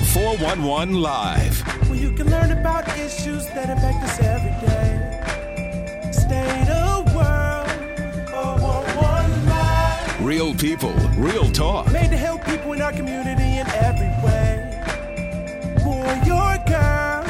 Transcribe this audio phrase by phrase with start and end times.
[0.00, 1.60] The 411 Live.
[1.90, 6.10] where you can learn about issues that impact us every day.
[6.10, 7.68] State of world,
[8.30, 10.24] 411 Live.
[10.24, 11.92] Real people, real talk.
[11.92, 14.80] Made to help people in our community in every way.
[15.84, 17.22] Boy or girl,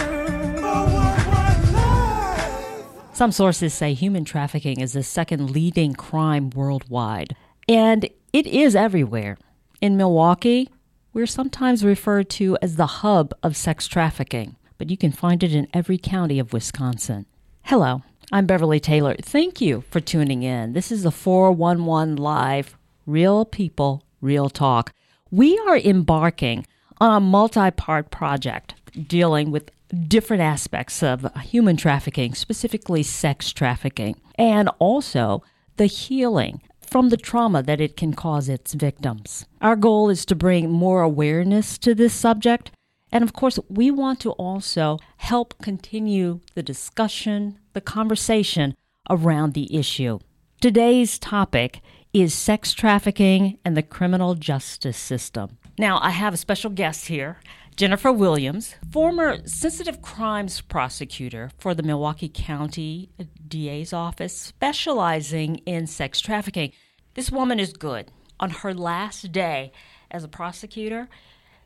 [0.61, 2.84] 411 Live.
[3.14, 7.34] Some sources say human trafficking is the second leading crime worldwide,
[7.68, 9.37] and it is everywhere.
[9.80, 10.68] In Milwaukee,
[11.13, 15.55] we're sometimes referred to as the hub of sex trafficking, but you can find it
[15.55, 17.27] in every county of Wisconsin.
[17.63, 19.17] Hello, I'm Beverly Taylor.
[19.21, 20.73] Thank you for tuning in.
[20.73, 24.93] This is the 411 Live Real People, Real Talk.
[25.32, 26.67] We are embarking
[27.01, 28.75] on a multi part project
[29.09, 29.71] dealing with
[30.07, 35.42] different aspects of human trafficking, specifically sex trafficking, and also
[35.77, 39.47] the healing from the trauma that it can cause its victims.
[39.61, 42.72] Our goal is to bring more awareness to this subject.
[43.12, 48.75] And of course, we want to also help continue the discussion, the conversation
[49.09, 50.19] around the issue.
[50.61, 51.81] Today's topic
[52.12, 55.59] is sex trafficking and the criminal justice system.
[55.78, 57.39] Now, I have a special guest here,
[57.81, 63.09] Jennifer Williams, former sensitive crimes prosecutor for the Milwaukee County
[63.48, 66.72] DA's office, specializing in sex trafficking.
[67.14, 68.11] This woman is good.
[68.39, 69.72] On her last day
[70.11, 71.09] as a prosecutor,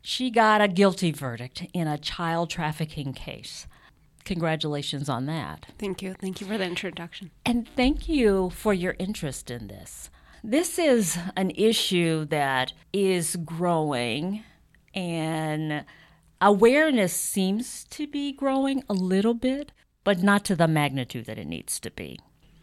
[0.02, 3.66] she got a guilty verdict in a child trafficking case.
[4.24, 5.66] Congratulations on that.
[5.80, 6.14] Thank you.
[6.20, 7.32] Thank you for the introduction.
[7.44, 10.10] And thank you for your interest in this.
[10.44, 14.44] This is an issue that is growing,
[14.94, 15.84] and
[16.44, 19.72] awareness seems to be growing a little bit,
[20.04, 22.20] but not to the magnitude that it needs to be.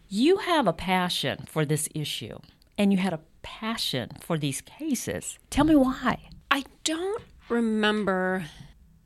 [0.08, 2.38] You have a passion for this issue,
[2.78, 5.36] and you had a passion for these cases.
[5.50, 6.28] Tell me why.
[6.48, 8.46] I don't remember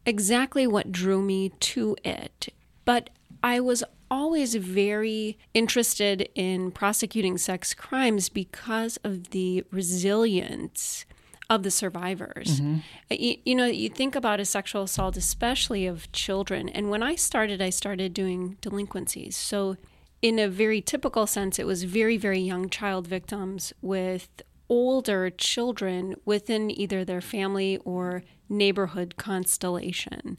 [0.05, 2.49] exactly what drew me to it,
[2.85, 3.09] but
[3.43, 11.07] I was always very interested in prosecuting sex crimes because of the resilience
[11.49, 12.61] of the survivors.
[12.61, 12.79] Mm-hmm.
[13.11, 16.69] You, you know, you think about a sexual assault, especially of children.
[16.69, 19.37] And when I started, I started doing delinquencies.
[19.37, 19.77] So,
[20.23, 26.17] in a very typical sense, it was very, very young child victims with older children
[26.25, 30.39] within either their family or neighborhood constellation.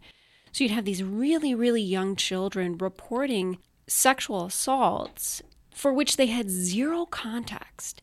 [0.52, 5.42] So you'd have these really, really young children reporting sexual assaults
[5.74, 8.02] for which they had zero context.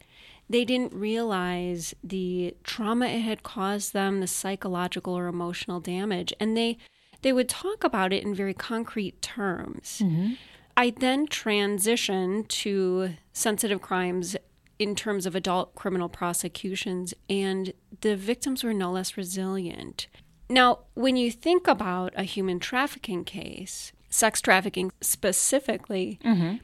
[0.49, 6.57] They didn't realize the trauma it had caused them, the psychological or emotional damage, and
[6.57, 6.79] they
[7.23, 10.03] they would talk about it in very concrete terms.
[10.05, 10.35] Mm-hmm.
[10.77, 14.37] I then transitioned to sensitive crimes
[14.79, 20.09] in terms of adult criminal prosecutions, and the victims were no less resilient.
[20.51, 26.57] Now, when you think about a human trafficking case, sex trafficking specifically, mm-hmm.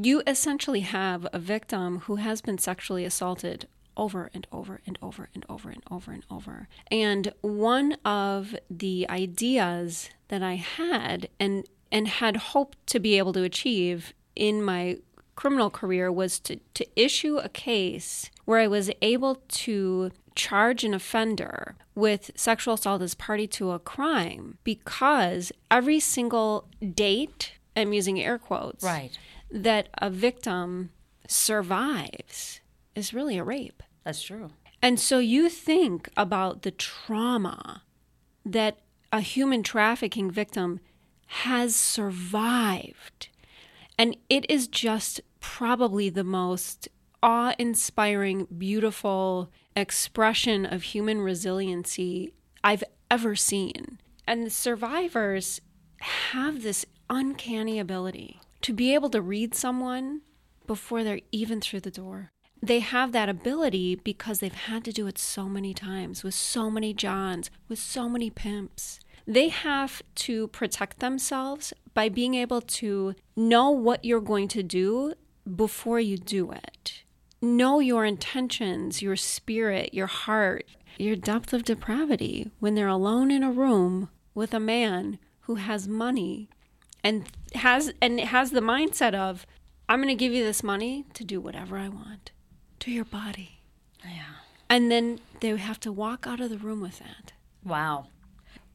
[0.00, 5.28] You essentially have a victim who has been sexually assaulted over and over and over
[5.34, 6.68] and over and over and over.
[6.90, 13.32] And one of the ideas that I had and and had hoped to be able
[13.32, 14.98] to achieve in my
[15.34, 20.94] criminal career was to, to issue a case where I was able to charge an
[20.94, 28.20] offender with sexual assault as party to a crime because every single date, I'm using
[28.20, 29.18] air quotes, Right.
[29.50, 30.90] That a victim
[31.26, 32.60] survives
[32.94, 33.82] is really a rape.
[34.04, 34.50] That's true.
[34.80, 37.82] And so you think about the trauma
[38.44, 38.78] that
[39.12, 40.80] a human trafficking victim
[41.26, 43.28] has survived.
[43.98, 46.88] And it is just probably the most
[47.22, 52.32] awe inspiring, beautiful expression of human resiliency
[52.62, 53.98] I've ever seen.
[54.26, 55.60] And the survivors
[56.00, 60.22] have this uncanny ability to be able to read someone
[60.66, 62.32] before they're even through the door.
[62.62, 66.70] They have that ability because they've had to do it so many times with so
[66.70, 68.98] many Johns, with so many pimps.
[69.26, 75.14] They have to protect themselves by being able to know what you're going to do
[75.54, 77.04] before you do it.
[77.40, 80.66] Know your intentions, your spirit, your heart,
[80.98, 85.86] your depth of depravity when they're alone in a room with a man who has
[85.86, 86.48] money
[87.02, 89.46] and has and it has the mindset of
[89.88, 92.32] I'm going to give you this money to do whatever I want
[92.80, 93.62] to your body.
[94.04, 94.22] Yeah.
[94.68, 97.32] And then they have to walk out of the room with that.
[97.64, 98.08] Wow.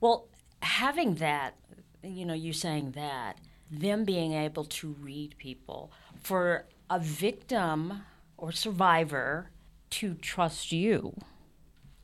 [0.01, 0.27] Well,
[0.61, 1.55] having that,
[2.03, 3.37] you know, you saying that,
[3.69, 8.01] them being able to read people, for a victim
[8.37, 9.51] or survivor
[9.91, 11.15] to trust you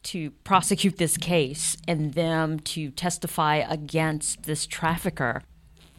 [0.02, 5.44] to prosecute this case and them to testify against this trafficker,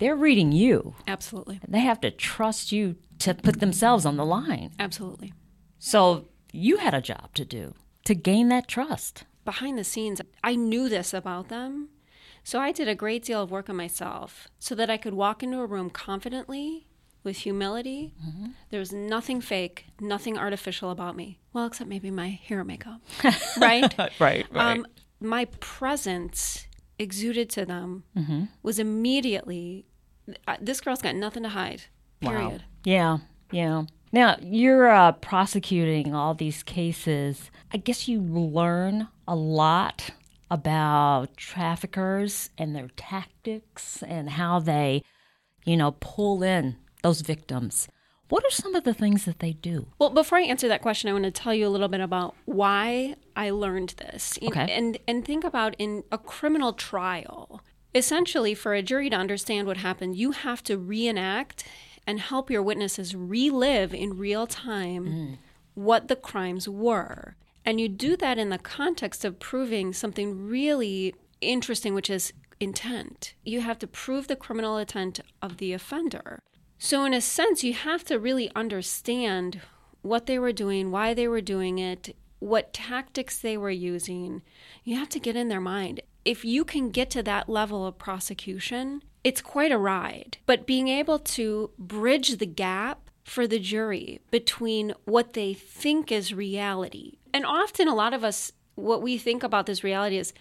[0.00, 0.94] they're reading you.
[1.06, 1.60] Absolutely.
[1.68, 4.72] They have to trust you to put themselves on the line.
[4.78, 5.32] Absolutely.
[5.78, 7.74] So you had a job to do
[8.04, 9.24] to gain that trust.
[9.44, 11.90] Behind the scenes, I knew this about them.
[12.42, 15.42] So I did a great deal of work on myself so that I could walk
[15.42, 16.86] into a room confidently
[17.22, 18.14] with humility.
[18.70, 21.38] There was nothing fake, nothing artificial about me.
[21.52, 23.00] Well, except maybe my hair and makeup.
[23.60, 23.94] right?
[24.18, 24.86] Right, Um,
[25.20, 26.66] my presence
[26.98, 28.04] exuded to them
[28.62, 29.86] was immediately
[30.60, 31.82] this girl's got nothing to hide.
[32.20, 32.64] Period.
[32.84, 33.18] Yeah,
[33.50, 33.84] yeah.
[34.12, 37.50] Now, you're uh, prosecuting all these cases.
[37.72, 40.10] I guess you learn a lot
[40.50, 45.02] about traffickers and their tactics and how they,
[45.64, 47.88] you know, pull in those victims.
[48.28, 49.88] What are some of the things that they do?
[49.98, 52.34] Well, before I answer that question, I want to tell you a little bit about
[52.44, 54.38] why I learned this.
[54.40, 54.70] You- Okay.
[54.70, 57.60] And and think about in a criminal trial.
[57.94, 61.64] Essentially, for a jury to understand what happened, you have to reenact
[62.06, 65.38] and help your witnesses relive in real time mm.
[65.74, 67.36] what the crimes were.
[67.64, 73.34] And you do that in the context of proving something really interesting, which is intent.
[73.44, 76.42] You have to prove the criminal intent of the offender.
[76.78, 79.60] So, in a sense, you have to really understand
[80.02, 84.42] what they were doing, why they were doing it, what tactics they were using.
[84.82, 86.00] You have to get in their mind.
[86.24, 90.38] If you can get to that level of prosecution, it's quite a ride.
[90.46, 96.34] But being able to bridge the gap for the jury between what they think is
[96.34, 100.32] reality, and often a lot of us, what we think about this reality is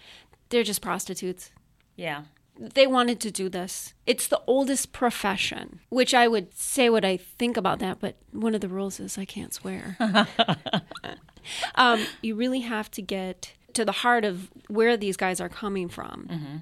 [0.48, 1.50] they're just prostitutes
[1.96, 2.22] Yeah.
[2.58, 3.94] they wanted to do this.
[4.06, 8.54] It's the oldest profession, which I would say what I think about that, but one
[8.54, 9.96] of the rules is I can't swear.
[11.74, 15.88] um, you really have to get to the heart of where these guys are coming
[15.88, 16.28] from.
[16.30, 16.56] Mm-hmm.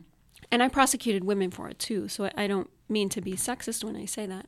[0.50, 3.96] And I prosecuted women for it too, so I don't mean to be sexist when
[3.96, 4.46] I say that.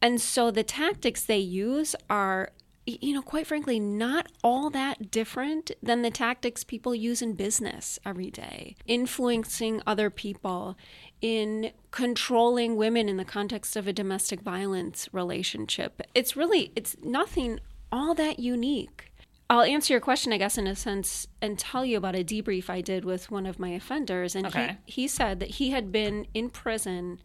[0.00, 2.50] And so the tactics they use are,
[2.86, 7.98] you know, quite frankly, not all that different than the tactics people use in business
[8.04, 8.76] every day.
[8.86, 10.76] Influencing other people,
[11.20, 16.02] in controlling women in the context of a domestic violence relationship.
[16.14, 17.60] It's really, it's nothing
[17.92, 19.11] all that unique.
[19.52, 22.70] I'll answer your question, I guess, in a sense, and tell you about a debrief
[22.70, 24.34] I did with one of my offenders.
[24.34, 24.78] And Okay.
[24.86, 27.20] he, he said that he had been in prison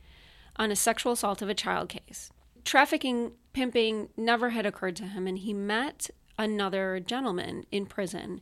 [0.58, 2.30] on a sexual assault of a child case.
[2.66, 8.42] Trafficking, pimping never had occurred to him, and he met another gentleman in prison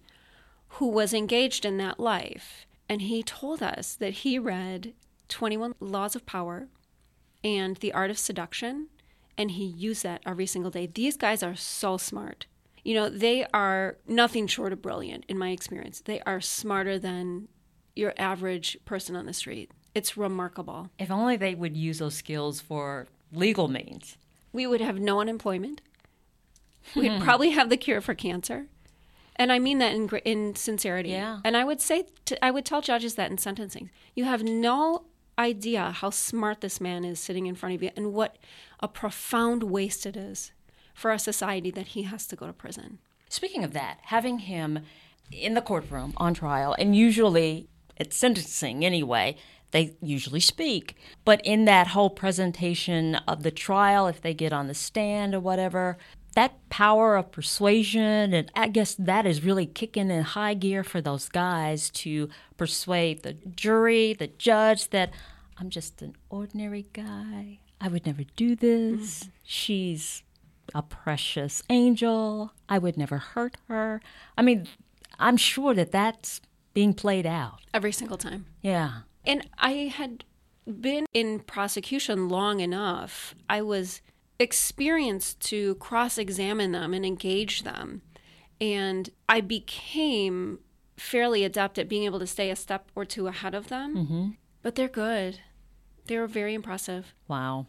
[0.70, 2.66] who was engaged in that life.
[2.90, 4.94] And he told us that he read
[5.30, 6.70] 21 Laws of Power
[7.44, 8.88] and The Art of Seduction,
[9.38, 10.88] and he used that every single day.
[10.88, 12.48] These guys are so smart.
[12.86, 16.02] You know, they are nothing short of brilliant in my experience.
[16.02, 17.48] They are smarter than
[17.96, 19.72] your average person on the street.
[19.96, 20.92] It's remarkable.
[21.00, 24.18] If only they would use those skills for legal means.
[24.54, 25.82] we would have no unemployment.
[26.96, 27.24] We'd hmm.
[27.24, 28.68] probably have the cure for cancer.
[29.36, 31.10] And I mean that in, in sincerity.
[31.10, 31.40] Yeah.
[31.44, 33.90] And I would say, to, I would tell judges that in sentencing.
[34.14, 35.06] You have no
[35.40, 38.38] idea how smart this man is sitting in front of you and what
[38.80, 40.52] a profound waste it is
[40.96, 42.98] for a society that he has to go to prison.
[43.30, 44.80] Speaking of that, having him
[45.32, 47.68] in the courtroom on trial, and usually
[48.00, 49.36] at sentencing anyway,
[49.72, 50.96] they usually speak.
[51.26, 55.42] But in that whole presentation of the trial, if they get on the stand or
[55.42, 55.98] whatever,
[56.36, 61.02] that power of persuasion, and I guess that is really kicking in high gear for
[61.02, 65.12] those guys to persuade the jury, the judge, that
[65.58, 67.60] I'm just an ordinary guy.
[67.82, 69.24] I would never do this.
[69.24, 69.30] Mm.
[69.44, 70.24] She's
[70.74, 72.52] a precious angel.
[72.68, 74.02] I would never hurt her.
[74.38, 74.68] I mean,
[75.20, 76.42] I'm sure that that's
[76.74, 77.62] being played out.
[77.74, 78.46] Every single time.
[78.62, 79.02] Yeah.
[79.26, 80.24] And I had
[80.66, 83.36] been in prosecution long enough.
[83.50, 84.02] I was
[84.40, 88.02] experienced to cross examine them and engage them.
[88.60, 90.60] And I became
[90.98, 93.96] fairly adept at being able to stay a step or two ahead of them.
[93.96, 94.30] Mm-hmm.
[94.62, 95.40] But they're good.
[96.08, 97.14] They were very impressive.
[97.28, 97.68] Wow.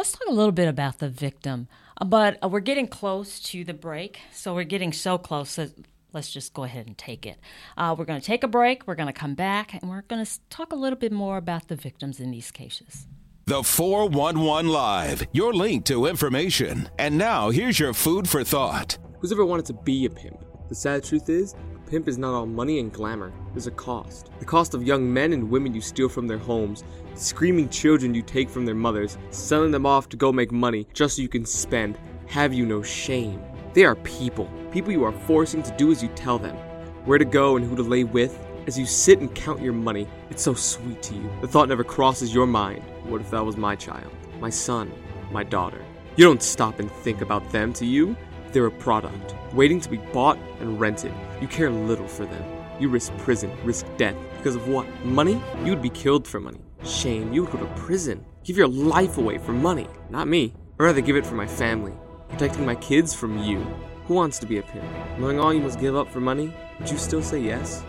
[0.00, 1.68] Let's talk a little bit about the victim.
[2.00, 4.18] Uh, But uh, we're getting close to the break.
[4.32, 5.72] So we're getting so close that
[6.14, 7.36] let's just go ahead and take it.
[7.76, 8.86] Uh, we're going to take a break.
[8.86, 11.68] We're going to come back and we're going to talk a little bit more about
[11.68, 13.06] the victims in these cases.
[13.44, 16.88] The 411 Live, your link to information.
[16.98, 18.96] And now here's your food for thought.
[19.18, 20.42] Who's ever wanted to be a pimp?
[20.70, 23.32] The sad truth is, a pimp is not all money and glamour.
[23.52, 24.30] There's a cost.
[24.38, 26.84] The cost of young men and women you steal from their homes,
[27.16, 31.16] screaming children you take from their mothers, selling them off to go make money just
[31.16, 31.98] so you can spend.
[32.28, 33.42] Have you no shame?
[33.74, 34.48] They are people.
[34.70, 36.56] People you are forcing to do as you tell them.
[37.04, 38.38] where to go and who to lay with.
[38.66, 41.30] As you sit and count your money, it's so sweet to you.
[41.40, 42.84] The thought never crosses your mind.
[43.04, 44.92] What if that was my child, my son,
[45.32, 45.82] my daughter?
[46.16, 48.16] You don't stop and think about them to you.
[48.52, 51.12] They're a product, waiting to be bought and rented.
[51.40, 52.44] You care little for them.
[52.80, 54.16] You risk prison, risk death.
[54.36, 54.86] Because of what?
[55.04, 55.40] Money?
[55.64, 56.60] You would be killed for money.
[56.84, 58.24] Shame, you would go to prison.
[58.42, 59.86] Give your life away for money.
[60.08, 60.54] Not me.
[60.78, 61.92] I'd rather give it for my family.
[62.28, 63.58] Protecting my kids from you.
[64.06, 64.84] Who wants to be a pimp?
[65.18, 67.84] Knowing all you must give up for money, would you still say yes?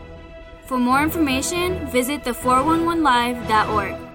[0.65, 4.10] For more information, visit the411live.org.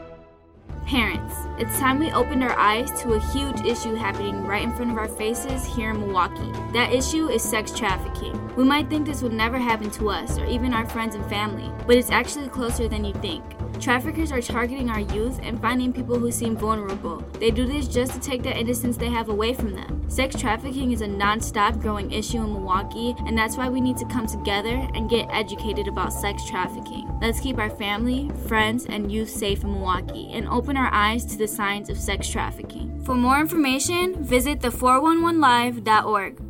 [0.86, 4.92] Parents, it's time we opened our eyes to a huge issue happening right in front
[4.92, 6.52] of our faces here in Milwaukee.
[6.72, 8.54] That issue is sex trafficking.
[8.54, 11.72] We might think this would never happen to us or even our friends and family,
[11.88, 13.55] but it's actually closer than you think.
[13.80, 17.18] Traffickers are targeting our youth and finding people who seem vulnerable.
[17.38, 20.08] They do this just to take the innocence they have away from them.
[20.08, 23.96] Sex trafficking is a non stop growing issue in Milwaukee, and that's why we need
[23.98, 27.08] to come together and get educated about sex trafficking.
[27.20, 31.36] Let's keep our family, friends, and youth safe in Milwaukee and open our eyes to
[31.36, 33.02] the signs of sex trafficking.
[33.04, 36.40] For more information, visit the411live.org.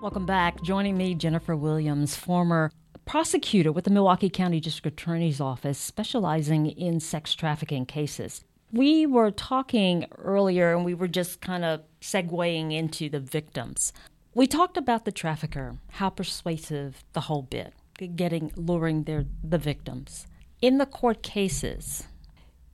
[0.00, 0.62] Welcome back.
[0.62, 2.70] Joining me, Jennifer Williams, former
[3.08, 8.44] prosecutor with the Milwaukee County District Attorney's Office, specializing in sex trafficking cases.
[8.70, 13.94] We were talking earlier and we were just kind of segueing into the victims.
[14.34, 17.72] We talked about the trafficker, how persuasive the whole bit,
[18.14, 20.26] getting luring their the victims.
[20.60, 22.04] In the court cases,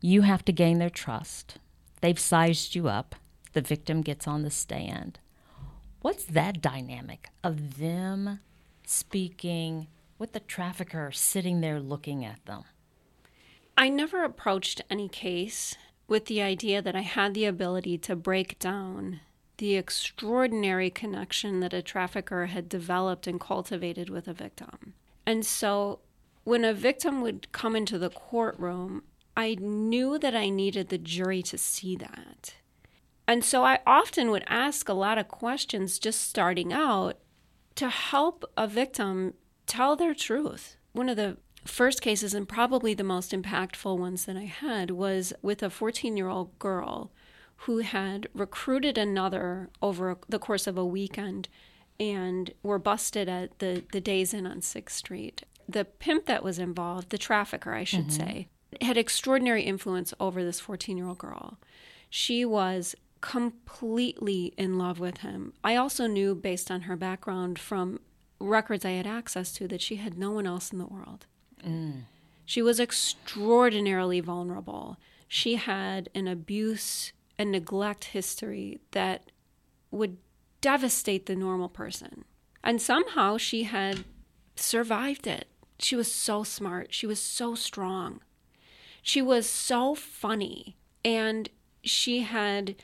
[0.00, 1.58] you have to gain their trust.
[2.00, 3.14] They've sized you up.
[3.52, 5.20] The victim gets on the stand.
[6.00, 8.40] What's that dynamic of them
[8.84, 9.86] speaking
[10.18, 12.64] with the trafficker sitting there looking at them?
[13.76, 18.58] I never approached any case with the idea that I had the ability to break
[18.58, 19.20] down
[19.58, 24.94] the extraordinary connection that a trafficker had developed and cultivated with a victim.
[25.26, 26.00] And so
[26.44, 29.02] when a victim would come into the courtroom,
[29.36, 32.54] I knew that I needed the jury to see that.
[33.26, 37.18] And so I often would ask a lot of questions just starting out
[37.76, 39.34] to help a victim
[39.66, 40.76] tell their truth.
[40.92, 45.32] One of the first cases, and probably the most impactful ones that I had, was
[45.42, 47.10] with a 14 year old girl
[47.58, 51.48] who had recruited another over the course of a weekend
[51.98, 55.44] and were busted at the, the Days Inn on 6th Street.
[55.68, 58.24] The pimp that was involved, the trafficker, I should mm-hmm.
[58.24, 58.48] say,
[58.80, 61.58] had extraordinary influence over this 14 year old girl.
[62.10, 65.54] She was completely in love with him.
[65.62, 68.00] I also knew, based on her background from
[68.38, 71.26] records I had access to, that she had no one else in the world.
[71.64, 72.02] Mm.
[72.44, 74.98] She was extraordinarily vulnerable.
[75.28, 79.30] She had an abuse and neglect history that
[79.90, 80.18] would
[80.60, 82.24] devastate the normal person.
[82.62, 84.04] And somehow she had
[84.56, 85.48] survived it.
[85.78, 86.94] She was so smart.
[86.94, 88.20] She was so strong.
[89.02, 90.76] She was so funny.
[91.04, 91.48] And
[91.84, 92.74] she had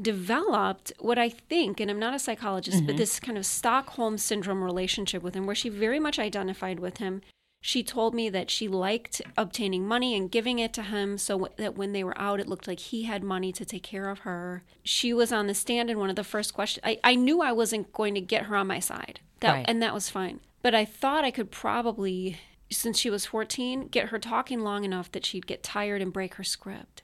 [0.00, 2.86] developed what I think, and I'm not a psychologist, mm-hmm.
[2.86, 6.98] but this kind of Stockholm syndrome relationship with him, where she very much identified with
[6.98, 7.22] him.
[7.62, 11.76] She told me that she liked obtaining money and giving it to him so that
[11.76, 14.62] when they were out, it looked like he had money to take care of her.
[14.82, 17.52] She was on the stand, and one of the first questions, I, I knew I
[17.52, 19.64] wasn't going to get her on my side, that, right.
[19.68, 20.40] and that was fine.
[20.62, 22.38] But I thought I could probably,
[22.70, 26.34] since she was 14, get her talking long enough that she'd get tired and break
[26.34, 27.02] her script.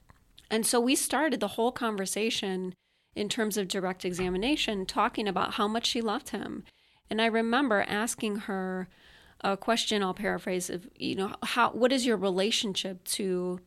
[0.50, 2.74] And so we started the whole conversation
[3.14, 6.64] in terms of direct examination talking about how much she loved him.
[7.08, 8.88] And I remember asking her
[9.40, 13.60] a question, I'll paraphrase, of, you know, how what is your relationship to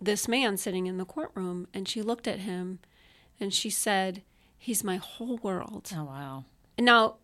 [0.00, 1.68] this man sitting in the courtroom?
[1.74, 2.78] And she looked at him
[3.38, 4.22] and she said,
[4.58, 5.90] He's my whole world.
[5.94, 6.44] Oh wow.
[6.78, 7.16] Now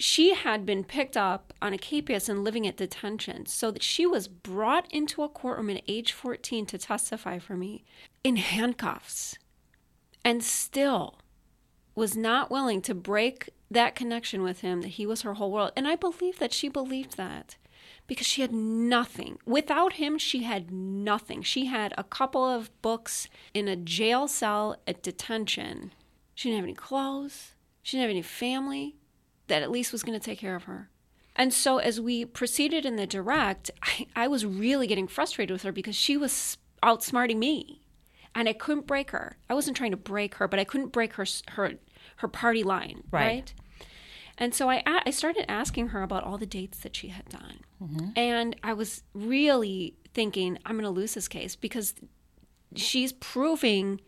[0.00, 4.06] she had been picked up on a KPS and living at detention, so that she
[4.06, 7.84] was brought into a courtroom at age 14 to testify for me
[8.22, 9.36] in handcuffs
[10.24, 11.18] and still
[11.96, 15.72] was not willing to break that connection with him that he was her whole world.
[15.76, 17.56] And I believe that she believed that
[18.06, 19.38] because she had nothing.
[19.44, 21.42] Without him, she had nothing.
[21.42, 25.92] She had a couple of books in a jail cell at detention.
[26.36, 28.94] She didn't have any clothes, she didn't have any family
[29.48, 30.90] that at least was going to take care of her.
[31.36, 35.62] And so as we proceeded in the direct, I, I, was really getting frustrated with
[35.62, 37.82] her because she was outsmarting me.
[38.34, 39.36] And I couldn't break her.
[39.48, 41.74] I wasn't trying to break her, but I couldn't break her her
[42.16, 43.20] her party line, right?
[43.20, 43.54] right?
[44.36, 47.60] And so I I started asking her about all the dates that she had done.
[47.82, 48.10] Mm-hmm.
[48.16, 51.94] And I was really thinking I'm going to lose this case because
[52.76, 54.00] she's proving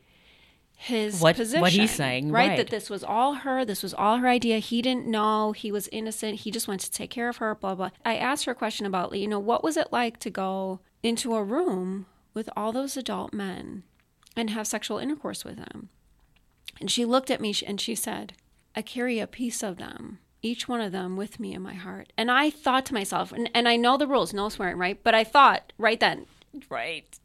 [0.83, 1.61] his What- position.
[1.61, 2.49] what he's saying, right?
[2.51, 2.57] right.
[2.57, 4.61] That this was all her, this was all her idea.
[4.61, 7.75] He didn't know, he was innocent, he just wanted to take care of her, blah,
[7.75, 7.91] blah.
[8.03, 11.35] I asked her a question about, you know, what was it like to go into
[11.35, 13.83] a room with all those adult men
[14.35, 15.91] and have sexual intercourse with them?
[16.81, 18.33] And she looked at me and she said,
[18.75, 22.11] I carry a piece of them, each one of them with me in my heart.
[22.17, 24.99] And I thought to myself, and, and I know the rules, no swearing, right?
[25.03, 26.25] But I thought right then,
[26.71, 27.19] Right.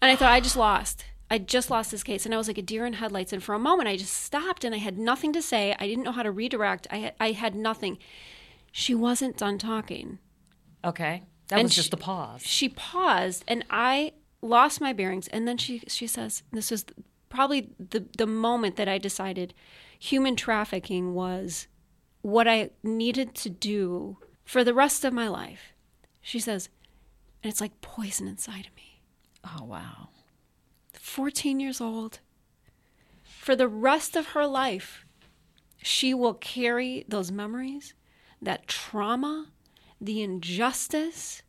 [0.00, 1.04] and I thought, I just lost.
[1.30, 2.24] I just lost this case.
[2.26, 3.32] And I was like a deer in headlights.
[3.32, 5.76] And for a moment, I just stopped and I had nothing to say.
[5.78, 6.86] I didn't know how to redirect.
[6.90, 7.98] I had, I had nothing.
[8.72, 10.18] She wasn't done talking.
[10.84, 11.22] Okay.
[11.48, 12.42] That And was just she- a pause.
[12.44, 15.28] She paused and I lost my bearings.
[15.28, 16.84] And then she, she says, This was
[17.28, 19.54] probably the, the moment that I decided
[19.98, 21.68] human trafficking was
[22.22, 25.72] what I needed to do for the rest of my life.
[26.20, 26.68] She says,
[27.42, 29.02] And it's like poison inside of me.
[29.44, 30.08] Oh, wow.
[31.10, 32.20] 14 years old.
[33.24, 35.04] For the rest of her life,
[35.82, 37.94] she will carry those memories,
[38.40, 39.48] that trauma,
[40.00, 41.42] the injustice,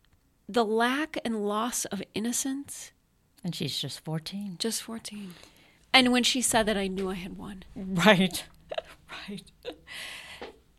[0.50, 2.92] the lack and loss of innocence.
[3.44, 4.56] And she's just 14.
[4.58, 5.36] Just 14.
[5.94, 7.64] And when she said that, I knew I had won.
[7.76, 8.44] Right.
[9.30, 9.52] right.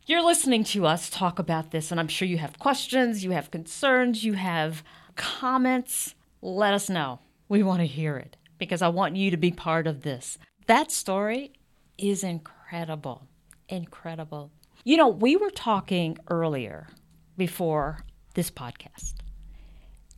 [0.05, 3.49] You're listening to us talk about this, and I'm sure you have questions, you have
[3.49, 4.83] concerns, you have
[5.15, 6.15] comments.
[6.41, 7.19] Let us know.
[7.47, 10.37] We want to hear it because I want you to be part of this.
[10.67, 11.53] That story
[11.97, 13.27] is incredible.
[13.69, 14.51] Incredible.
[14.83, 16.87] You know, we were talking earlier
[17.37, 18.05] before
[18.35, 19.13] this podcast,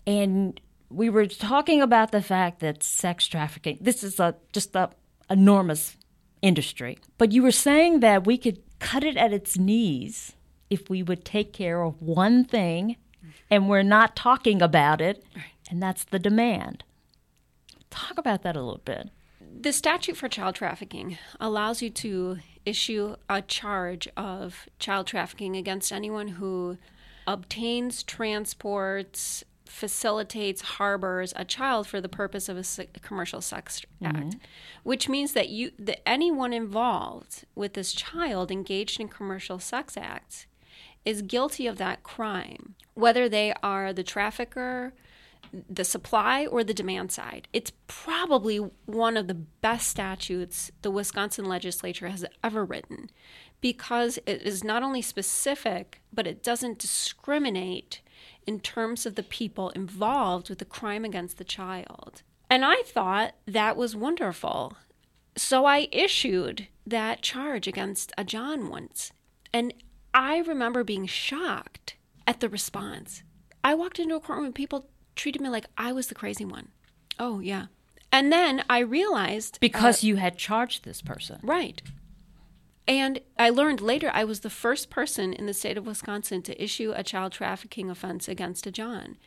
[0.08, 0.60] and
[0.90, 4.90] we were talking about the fact that sex trafficking, this is a just a
[5.30, 5.98] enormous
[6.42, 6.98] industry.
[7.18, 10.34] But you were saying that we could cut it at its knees
[10.70, 12.98] if we would take care of one thing
[13.50, 15.24] and we're not talking about it,
[15.70, 16.84] and that's the demand.
[17.96, 19.10] Talk about that a little bit.
[19.62, 25.94] The statute for child trafficking allows you to issue a charge of child trafficking against
[25.94, 26.78] anyone who
[27.26, 34.18] obtains, transports, facilitates, harbors a child for the purpose of a se- commercial sex act,
[34.18, 34.40] mm-hmm.
[34.84, 40.48] which means that you that anyone involved with this child engaged in commercial sex acts
[41.04, 44.94] is guilty of that crime, whether they are the trafficker,
[45.70, 47.48] the supply or the demand side.
[47.54, 53.10] It's probably one of the best statutes the Wisconsin legislature has ever written
[53.62, 58.02] because it is not only specific, but it doesn't discriminate
[58.46, 62.22] in terms of the people involved with the crime against the child.
[62.50, 64.78] And I thought that was wonderful.
[65.36, 69.12] So I issued that charge against a John once.
[69.52, 69.74] And
[70.14, 71.96] I remember being shocked
[72.28, 73.24] at the response.
[73.64, 76.70] I walked into a courtroom and people treated me like I was the crazy one.
[77.20, 77.68] Oh, yeah.
[78.12, 81.40] And then I realized Because uh, you had charged this person.
[81.44, 81.82] Right.
[82.88, 86.64] And I learned later I was the first person in the state of Wisconsin to
[86.64, 89.18] issue a child trafficking offense against a John.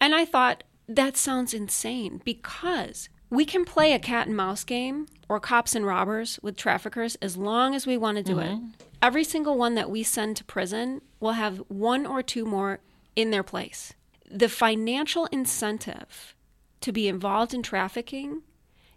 [0.00, 5.06] And I thought, that sounds insane because we can play a cat and mouse game
[5.28, 8.52] or cops and robbers with traffickers as long as we want to do it.
[8.52, 8.68] Mm-hmm.
[9.02, 12.80] Every single one that we send to prison will have one or two more
[13.14, 13.92] in their place.
[14.30, 16.34] The financial incentive
[16.80, 18.42] to be involved in trafficking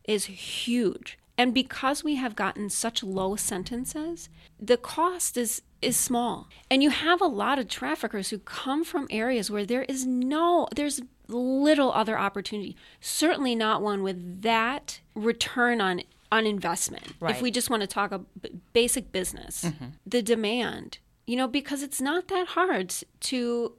[0.04, 1.17] is huge.
[1.38, 6.48] And because we have gotten such low sentences, the cost is is small.
[6.70, 10.67] And you have a lot of traffickers who come from areas where there is no
[10.76, 12.76] there's little other opportunity.
[13.00, 17.13] Certainly not one with that return on on investment.
[17.20, 17.36] Right.
[17.36, 18.28] If we just want to talk about
[18.74, 19.86] basic business, mm-hmm.
[20.06, 23.74] the demand, you know, because it's not that hard to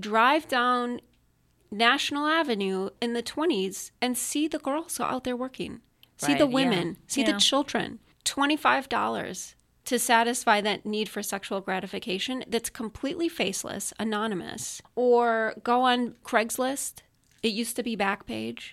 [0.00, 1.00] drive down
[1.70, 5.80] National Avenue in the 20s and see the girls out there working.
[6.16, 6.54] See the Right, yeah.
[6.54, 7.32] women, see Yeah.
[7.32, 8.00] the children.
[8.24, 14.82] $25 to satisfy that need for sexual gratification that's completely faceless, anonymous.
[14.94, 17.02] Or go on Craigslist,
[17.42, 18.72] it used to be Backpage,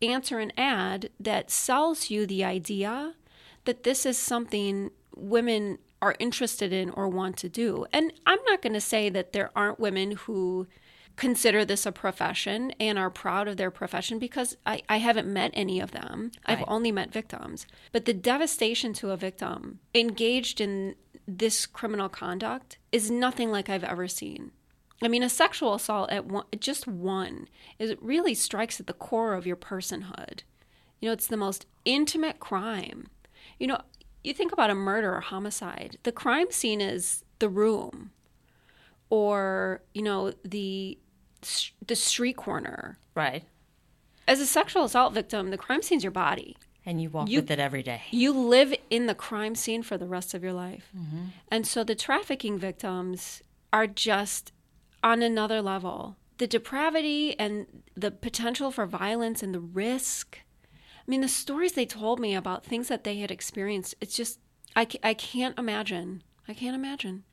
[0.00, 3.14] answer an ad that sells you the idea
[3.64, 7.86] that this is something women are interested in or want to do.
[7.92, 10.66] And I'm not going to say that there aren't women who
[11.16, 15.50] consider this a profession and are proud of their profession because I, I haven't met
[15.54, 16.32] any of them.
[16.46, 16.68] I've Right.
[16.68, 17.66] only met victims.
[17.92, 20.96] But the devastation to a victim engaged in
[21.28, 24.50] this criminal conduct is nothing like I've ever seen.
[25.02, 28.92] I mean, a sexual assault at one, just one, is it really strikes at the
[28.92, 30.42] core of your personhood.
[31.00, 33.08] You know, it's the most intimate crime.
[33.58, 33.80] You know,
[34.24, 38.10] you think about a murder or homicide, the crime scene is the room
[39.10, 40.98] or, you know, the
[41.86, 42.98] the street corner.
[43.16, 43.42] Right.
[44.28, 46.56] As a sexual assault victim, the crime scene's your body.
[46.86, 48.02] And you walk You- with it every day.
[48.10, 50.88] you live in the crime scene for the rest of your life.
[50.96, 51.24] Mm-hmm.
[51.50, 54.52] And so the trafficking victims are just
[55.02, 56.16] on another level.
[56.38, 60.38] The depravity and the potential for violence and the risk.
[61.06, 64.38] I mean, the stories they told me about things that they had experienced, it's just,
[64.76, 66.22] I, I can't imagine.
[66.46, 67.24] I can't imagine.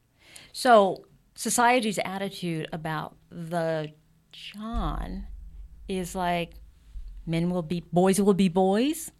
[0.51, 1.05] So,
[1.35, 3.93] society's attitude about the
[4.31, 5.27] John
[5.87, 6.53] is like
[7.25, 9.11] men will be boys will be boys.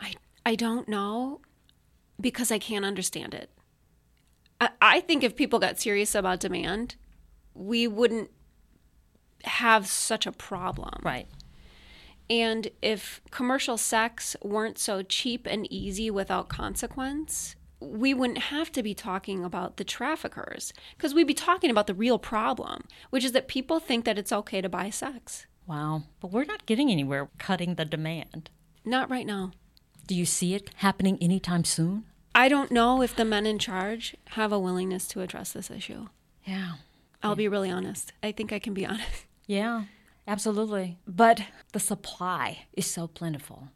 [0.00, 1.40] I, I don't know
[2.20, 3.50] because I can't understand it.
[4.60, 6.96] I, I think if people got serious about demand,
[7.54, 8.30] we wouldn't
[9.44, 11.00] have such a problem.
[11.02, 11.28] Right.
[12.30, 18.82] And if commercial sex weren't so cheap and easy without consequence, we wouldn't have to
[18.82, 23.32] be talking about the traffickers because we'd be talking about the real problem, which is
[23.32, 25.46] that people think that it's okay to buy sex.
[25.66, 26.04] Wow.
[26.20, 28.50] But we're not getting anywhere cutting the demand.
[28.84, 29.52] Not right now.
[30.06, 32.04] Do you see it happening anytime soon?
[32.34, 36.08] I don't know if the men in charge have a willingness to address this issue.
[36.44, 36.74] Yeah.
[37.22, 38.12] I'll be really honest.
[38.22, 39.26] I think I can be honest.
[39.46, 39.84] Yeah.
[40.28, 40.98] Absolutely.
[41.06, 43.68] But the supply is so plentiful.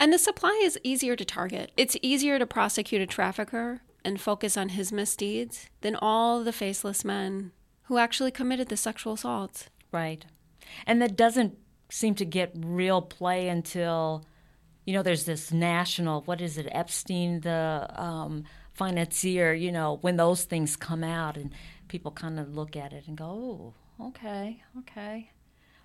[0.00, 1.70] And the supply is easier to target.
[1.76, 7.04] It's easier to prosecute a trafficker and focus on his misdeeds than all the faceless
[7.04, 7.52] men
[7.84, 9.68] who actually committed the sexual assaults.
[9.92, 10.24] Right.
[10.86, 11.58] And that doesn't
[11.90, 14.24] seem to get real play until,
[14.86, 20.16] you know, there's this national, what is it, Epstein, the um, financier, you know, when
[20.16, 21.52] those things come out and
[21.88, 25.30] people kind of look at it and go, oh, okay, okay.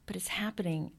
[0.07, 0.91] But it's happening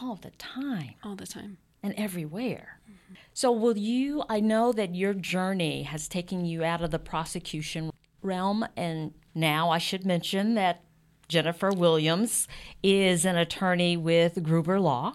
[0.00, 1.58] all the time all the time.
[1.82, 2.80] and everywhere.
[2.90, 3.14] Mm-hmm.
[3.34, 4.24] So, will you?
[4.28, 7.90] I know that your journey has taken you out of the prosecution
[8.22, 10.82] realm, and now I should mention that
[11.28, 12.46] Jennifer Williams
[12.82, 15.14] is an attorney with Gruber Law.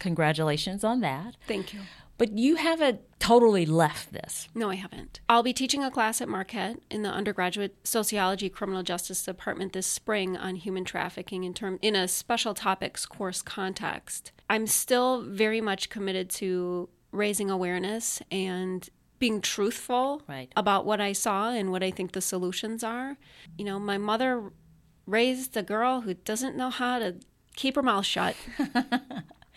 [0.00, 1.36] Congratulations on that.
[1.46, 1.80] Thank you.
[2.18, 4.48] But you haven't totally left this.
[4.54, 5.20] No, I haven't.
[5.28, 9.86] I'll be teaching a class at Marquette in the undergraduate sociology criminal justice department this
[9.86, 14.32] spring on human trafficking in term in a special topics course context.
[14.48, 20.50] I'm still very much committed to raising awareness and being truthful Right.
[20.56, 23.16] about what I saw and what I think the solutions are.
[23.58, 24.52] You know, my mother
[25.06, 27.16] raised a girl who doesn't know how to
[27.56, 28.36] keep her mouth shut.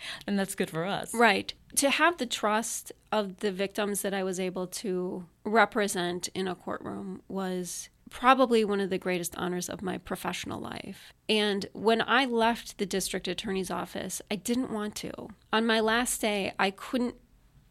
[0.26, 1.14] And that's good for us.
[1.14, 1.52] Right.
[1.76, 6.54] To have the trust of the victims that I was able to represent in a
[6.54, 11.12] courtroom was probably one of the greatest honors of my professional life.
[11.28, 15.28] And when I left the district attorney's office, I didn't want to.
[15.52, 17.14] On my last day, I couldn't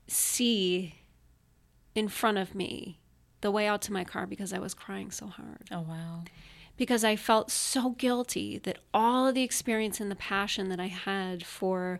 [0.07, 0.95] see
[1.93, 2.99] in front of me
[3.41, 6.23] the way out to my car because I was crying so hard Oh, wow.
[6.79, 10.87] Because I felt so guilty that all of the experience and the passion that I
[10.87, 11.99] had for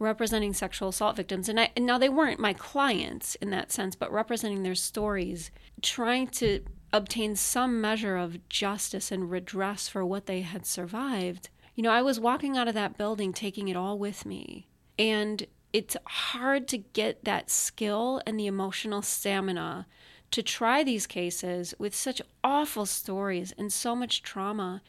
[0.00, 3.94] representing sexual assault victims and I and now they weren't my clients in that sense
[3.96, 5.50] but representing their stories
[5.82, 6.60] trying to
[6.92, 12.02] obtain some measure of justice and redress for what they had survived you know I
[12.02, 14.66] was walking out of that building taking it all with me.
[14.98, 19.86] And it's hard to get that skill and the emotional stamina
[20.30, 24.82] to try these cases with such awful stories and so much trauma.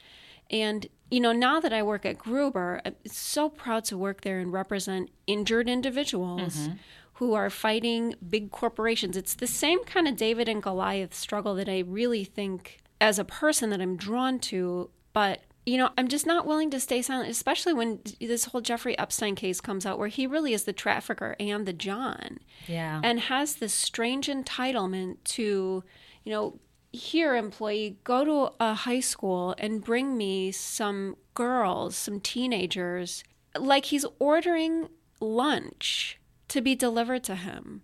[0.50, 4.40] And, you know, now that I work at Gruber, I'm so proud to work there
[4.40, 6.74] and represent injured individuals mm-hmm.
[7.14, 9.16] who are fighting big corporations.
[9.16, 13.24] It's the same kind of David and Goliath struggle that I really think, as a
[13.24, 14.90] person, that I'm drawn to.
[15.14, 18.98] But you know, I'm just not willing to stay silent, especially when this whole Jeffrey
[18.98, 23.02] Epstein case comes out, where he really is the trafficker and the John Yeah.
[23.04, 25.84] and has this strange entitlement to,
[26.24, 26.60] you know,
[26.92, 33.24] here, employee, go to a high school and bring me some girls, some teenagers,
[33.56, 37.84] like he's ordering lunch to be delivered to him.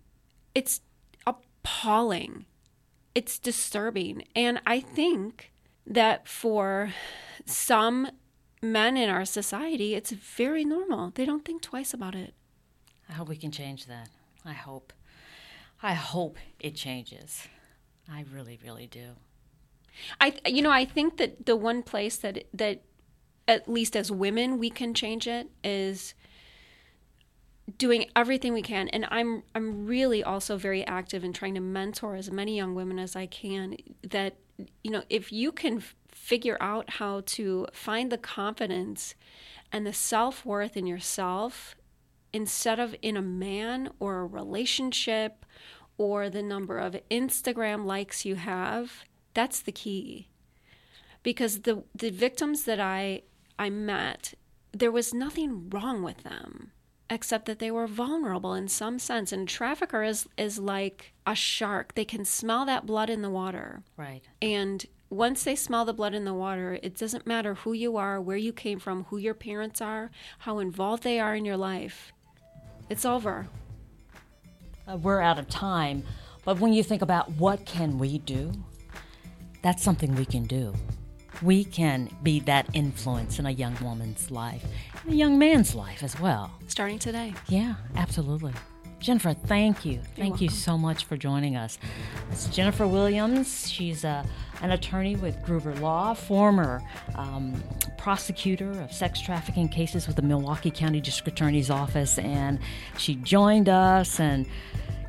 [0.56, 0.80] It's
[1.24, 2.46] appalling.
[3.14, 4.24] It's disturbing.
[4.34, 5.52] And I think
[5.86, 6.92] that for
[7.44, 8.08] some
[8.62, 11.12] men in our society, it's very normal.
[11.14, 12.34] They don't think twice about it.
[13.08, 14.08] I hope we can change that.
[14.44, 14.92] I hope.
[15.82, 17.46] I hope it changes.
[18.10, 19.16] I really, really do.
[20.20, 22.82] I you know I think that the one place that that
[23.48, 26.14] at least as women we can change it is
[27.78, 32.14] doing everything we can and I'm I'm really also very active in trying to mentor
[32.14, 34.36] as many young women as I can that
[34.82, 39.14] you know if you can figure out how to find the confidence
[39.70, 41.76] and the self-worth in yourself
[42.32, 45.44] instead of in a man or a relationship
[45.98, 50.28] or the number of Instagram likes you have, that's the key.
[51.22, 53.22] Because the the victims that I
[53.58, 54.34] I met,
[54.72, 56.72] there was nothing wrong with them.
[57.08, 59.32] Except that they were vulnerable in some sense.
[59.32, 61.94] And trafficker is is like a shark.
[61.94, 63.82] They can smell that blood in the water.
[63.96, 64.22] Right.
[64.40, 68.20] And once they smell the blood in the water, it doesn't matter who you are,
[68.20, 72.12] where you came from, who your parents are, how involved they are in your life.
[72.90, 73.46] It's over.
[74.88, 76.02] Uh, we're out of time,
[76.44, 78.52] but when you think about what can we do,
[79.62, 80.74] that's something we can do.
[81.42, 84.64] We can be that influence in a young woman's life,
[85.04, 86.50] and a young man's life as well.
[86.66, 87.34] Starting today.
[87.48, 88.52] Yeah, absolutely.
[88.98, 90.00] Jennifer, thank you.
[90.16, 91.78] Thank you so much for joining us.
[92.32, 93.70] It's Jennifer Williams.
[93.70, 94.24] She's a,
[94.62, 96.82] an attorney with Gruber Law, former
[97.14, 97.62] um,
[97.98, 102.58] prosecutor of sex trafficking cases with the Milwaukee County District Attorney's Office, and
[102.96, 104.46] she joined us and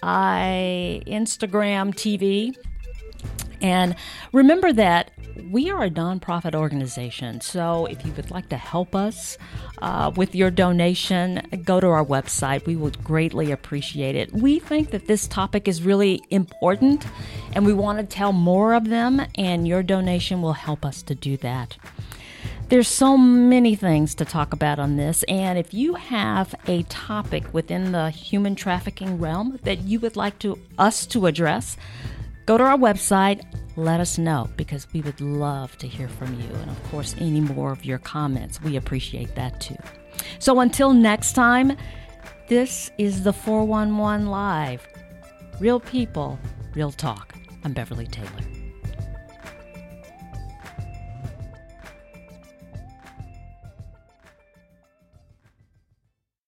[0.00, 2.54] I Instagram TV.
[3.62, 3.96] And
[4.32, 5.10] remember that
[5.50, 7.40] we are a nonprofit organization.
[7.40, 9.38] So if you would like to help us
[9.78, 12.66] uh, with your donation, go to our website.
[12.66, 14.32] We would greatly appreciate it.
[14.32, 17.06] We think that this topic is really important
[17.54, 21.14] and we want to tell more of them, and your donation will help us to
[21.14, 21.76] do that.
[22.68, 27.54] There's so many things to talk about on this, and if you have a topic
[27.54, 31.76] within the human trafficking realm that you would like to us to address,
[32.46, 33.42] go to our website,
[33.76, 36.48] let us know because we would love to hear from you.
[36.48, 39.76] And of course, any more of your comments, we appreciate that too.
[40.38, 41.76] So until next time,
[42.48, 44.86] this is the 411 Live.
[45.60, 46.38] Real people,
[46.74, 47.34] real talk.
[47.64, 48.65] I'm Beverly Taylor.